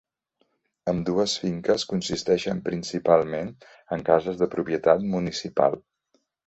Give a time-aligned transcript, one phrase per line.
[0.93, 3.55] Ambdues finques consisteixen principalment
[3.97, 5.83] en cases de propietat municipal.